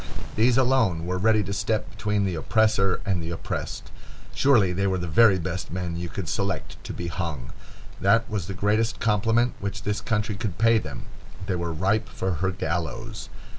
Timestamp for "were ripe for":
11.55-12.31